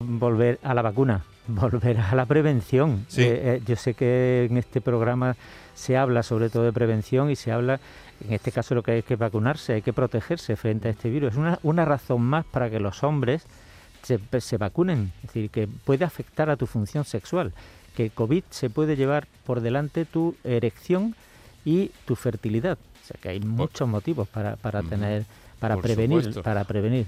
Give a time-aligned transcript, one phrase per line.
[0.00, 3.04] volver a la vacuna, volver a la prevención.
[3.08, 3.22] Sí.
[3.22, 5.36] Eh, eh, yo sé que en este programa
[5.74, 7.80] se habla sobre todo de prevención y se habla,
[8.24, 11.32] en este caso lo que hay que vacunarse, hay que protegerse frente a este virus.
[11.32, 13.44] Es una, una razón más para que los hombres
[14.02, 17.52] se, se vacunen, es decir, que puede afectar a tu función sexual,
[17.96, 21.16] que COVID se puede llevar por delante tu erección
[21.64, 22.78] y tu fertilidad.
[23.02, 25.24] O sea que hay muchos motivos para, para tener,
[25.58, 26.42] para Por prevenir, supuesto.
[26.44, 27.06] para prevenir.